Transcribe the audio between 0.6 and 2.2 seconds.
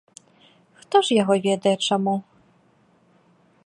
Хто ж яго ведае чаму.